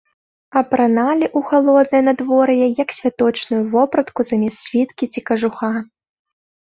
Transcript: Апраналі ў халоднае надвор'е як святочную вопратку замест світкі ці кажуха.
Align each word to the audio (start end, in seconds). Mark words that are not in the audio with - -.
Апраналі 0.59 1.25
ў 1.25 1.39
халоднае 1.49 1.99
надвор'е 2.07 2.65
як 2.83 2.89
святочную 2.99 3.59
вопратку 3.75 4.19
замест 4.31 4.57
світкі 4.69 5.09
ці 5.15 5.19
кажуха. 5.29 5.71